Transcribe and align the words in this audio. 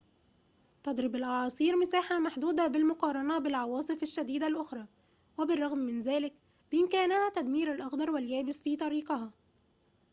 تضرب 0.83 1.15
الأعاصير 1.15 1.75
مساحة 1.75 2.19
محدودة 2.19 2.67
بالمقارنة 2.67 3.37
بالعواصف 3.39 4.01
الشديدة 4.03 4.47
الأخرى 4.47 4.85
وبالرغم 5.37 5.77
من 5.77 5.99
ذلك 5.99 6.33
بإمكانها 6.71 7.29
تدمير 7.29 7.71
الأخضر 7.73 8.11
واليابس 8.11 8.63
في 8.63 8.75
طريقها 8.75 9.31